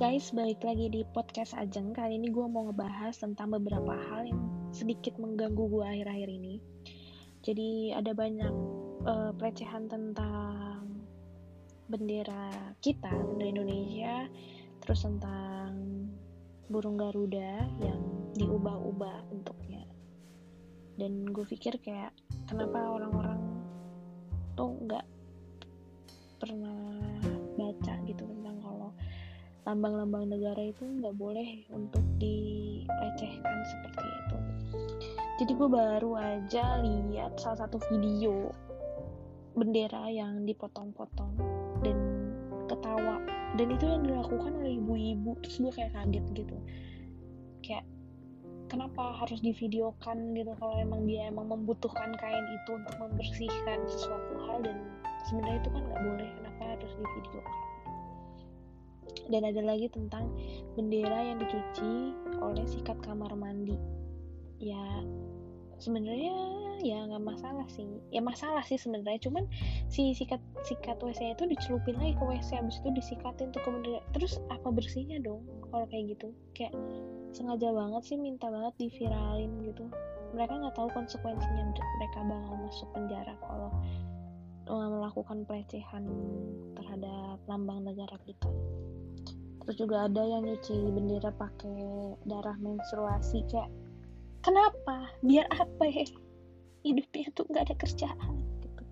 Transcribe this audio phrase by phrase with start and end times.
[0.00, 1.92] guys, balik lagi di podcast Ajeng.
[1.92, 4.40] Kali ini gue mau ngebahas tentang beberapa hal yang
[4.72, 6.56] sedikit mengganggu gue akhir-akhir ini.
[7.44, 8.48] Jadi ada banyak
[9.04, 11.04] uh, pelecehan tentang
[11.92, 12.48] bendera
[12.80, 14.14] kita, bendera Indonesia,
[14.80, 15.68] terus tentang
[16.72, 18.00] burung Garuda yang
[18.40, 19.84] diubah-ubah bentuknya.
[20.96, 22.16] Dan gue pikir kayak
[22.48, 23.36] kenapa orang-orang
[24.56, 25.04] tuh nggak
[26.40, 26.89] pernah
[29.70, 34.36] lambang-lambang negara itu nggak boleh untuk dilecehkan seperti itu.
[35.38, 38.50] Jadi gue baru aja lihat salah satu video
[39.54, 41.38] bendera yang dipotong-potong
[41.86, 41.98] dan
[42.66, 43.22] ketawa.
[43.54, 45.38] Dan itu yang dilakukan oleh ibu-ibu.
[45.38, 46.56] Terus gue kayak kaget gitu.
[47.62, 47.86] Kayak
[48.66, 54.66] kenapa harus divideokan gitu kalau emang dia emang membutuhkan kain itu untuk membersihkan sesuatu hal
[54.66, 54.82] dan
[55.30, 56.28] sebenarnya itu kan nggak boleh.
[56.42, 57.79] Kenapa harus divideokan
[59.30, 60.30] dan ada lagi tentang
[60.74, 63.76] bendera yang dicuci oleh sikat kamar mandi.
[64.60, 64.80] Ya
[65.80, 66.36] sebenarnya
[66.80, 68.00] ya nggak masalah sih.
[68.12, 69.20] Ya masalah sih sebenarnya.
[69.20, 69.44] Cuman
[69.88, 74.00] si sikat sikat wc itu dicelupin lagi ke wc abis itu disikatin tuh ke bendera.
[74.16, 76.32] Terus apa bersihnya dong kalau kayak gitu?
[76.56, 76.76] Kayak
[77.30, 79.88] sengaja banget sih minta banget diviralin gitu.
[80.36, 81.64] Mereka nggak tahu konsekuensinya.
[81.74, 83.70] Mereka bakal masuk penjara kalau
[84.78, 86.06] melakukan pelecehan
[86.78, 88.50] terhadap lambang negara kita.
[89.64, 91.78] Terus juga ada yang nyuci bendera pakai
[92.26, 93.70] darah menstruasi kayak
[94.42, 95.10] kenapa?
[95.22, 96.06] Biar apa ya?
[96.86, 98.82] Hidupnya tuh nggak ada kerjaan gitu.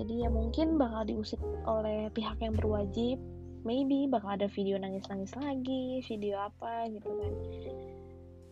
[0.00, 3.20] Jadi ya mungkin bakal diusik oleh pihak yang berwajib.
[3.62, 7.32] Maybe bakal ada video nangis-nangis lagi video apa gitu kan.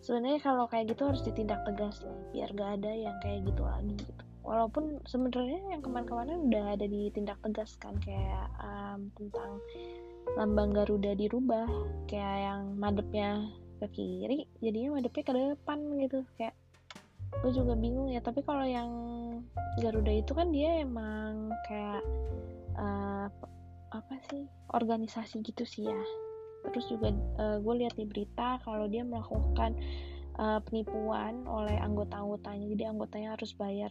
[0.00, 4.29] Sebenarnya kalau kayak gitu harus ditindak tegas biar gak ada yang kayak gitu lagi gitu
[4.50, 9.62] walaupun sebenarnya yang kemarin-kemarin udah ada ditindak tegas kan kayak um, tentang
[10.34, 11.70] lambang Garuda dirubah
[12.10, 13.46] kayak yang madepnya
[13.78, 16.58] ke kiri jadinya madepnya ke depan gitu kayak
[17.38, 18.18] gue juga bingung ya.
[18.18, 18.90] Tapi kalau yang
[19.78, 22.02] Garuda itu kan dia emang kayak
[22.74, 23.30] uh,
[23.94, 26.02] apa sih organisasi gitu sih ya.
[26.74, 29.78] Terus juga uh, gue lihat di berita kalau dia melakukan
[30.38, 32.66] uh, penipuan oleh anggota-anggotanya.
[32.70, 33.90] Jadi anggotanya harus bayar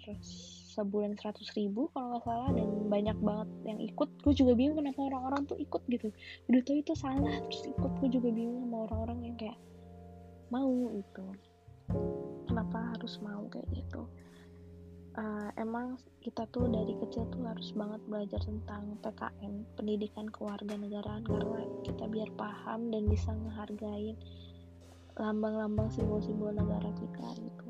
[0.79, 4.09] sebulan 100 ribu kalau nggak salah dan banyak banget yang ikut.
[4.23, 6.07] Gue juga bingung kenapa orang-orang tuh ikut gitu.
[6.47, 7.91] Udah tau itu salah terus ikut.
[7.99, 9.59] Gue juga bingung sama orang-orang yang kayak
[10.49, 11.25] mau itu
[12.45, 14.05] kenapa harus mau kayak gitu?
[15.19, 21.25] Uh, emang kita tuh dari kecil tuh harus banget belajar tentang PKN pendidikan kewarganegaraan.
[21.25, 24.15] Karena kita biar paham dan bisa ngehargain
[25.19, 27.69] lambang-lambang simbol-simbol negara kita gitu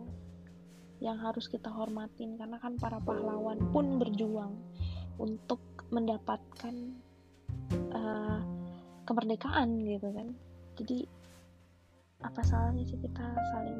[1.01, 2.37] yang harus kita hormatin.
[2.37, 4.53] Karena kan para pahlawan pun berjuang
[5.17, 6.75] untuk mendapatkan
[7.91, 8.39] uh,
[9.09, 10.31] kemerdekaan gitu kan.
[10.77, 11.03] Jadi
[12.19, 13.79] apa salahnya sih kita saling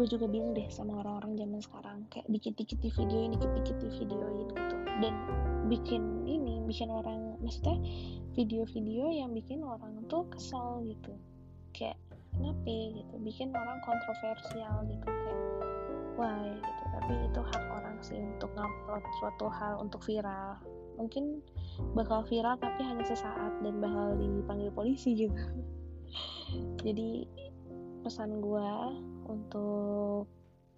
[0.00, 1.98] gue juga bingung deh sama orang-orang zaman sekarang.
[2.08, 4.76] Kayak dikit-dikit di videoin dikit-dikit di videoin gitu.
[5.04, 5.14] Dan
[5.68, 7.76] bikin ini bikin orang maksudnya
[8.32, 11.12] video-video yang bikin orang tuh kesel gitu.
[11.76, 12.00] Kayak
[12.32, 13.14] kenapa gitu.
[13.20, 15.40] Bikin orang kontroversial gitu kayak
[16.16, 16.48] why?
[16.48, 16.82] gitu.
[16.96, 20.56] Tapi itu hak orang sih untuk ngupload suatu hal untuk viral.
[20.96, 21.44] Mungkin
[21.92, 25.36] bakal viral tapi hanya sesaat dan bakal dipanggil polisi gitu.
[26.88, 27.28] Jadi
[28.00, 28.72] pesan gue
[29.28, 30.26] untuk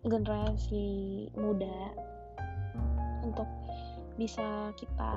[0.03, 1.95] generasi muda
[3.23, 3.47] untuk
[4.19, 5.15] bisa kita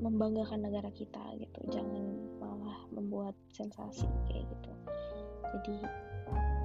[0.00, 1.60] membanggakan negara kita gitu.
[1.70, 2.04] Jangan
[2.40, 4.72] malah membuat sensasi kayak gitu.
[5.56, 5.76] Jadi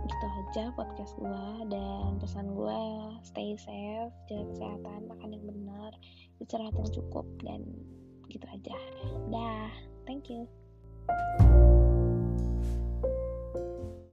[0.02, 2.82] gitu aja podcast gue dan pesan gue
[3.22, 5.92] stay safe jaga kesehatan makan yang benar
[6.42, 7.62] istirahat yang cukup dan
[8.28, 8.76] gitu aja.
[9.30, 9.70] Dah
[10.10, 10.50] thank you